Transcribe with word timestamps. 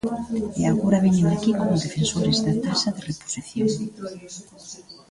E 0.59 0.61
agora 0.71 1.03
veñen 1.05 1.27
aquí 1.29 1.51
como 1.59 1.81
defensores 1.85 2.37
da 2.45 2.53
taxa 2.65 2.89
de 2.95 3.01
reposición. 3.09 3.69